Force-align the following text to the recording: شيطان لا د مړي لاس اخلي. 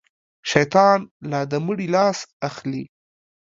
شيطان 0.51 0.99
لا 1.31 1.41
د 1.51 1.53
مړي 1.65 1.87
لاس 1.95 2.19
اخلي. 2.47 2.83